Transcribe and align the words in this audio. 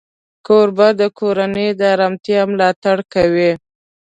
کوربه 0.45 0.87
د 1.01 1.01
کورنۍ 1.19 1.67
د 1.79 1.81
آرامتیا 1.93 2.41
ملاتړ 2.51 2.97
کوي. 3.13 3.51